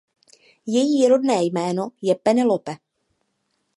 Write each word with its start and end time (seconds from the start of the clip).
Její 0.65 1.07
rodné 1.07 1.43
jméno 1.43 1.91
je 2.01 2.15
Penelope. 2.15 2.77